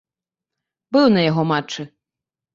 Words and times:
Быў 0.97 1.05
на 1.15 1.21
яго 1.29 1.43
матчы. 1.51 1.81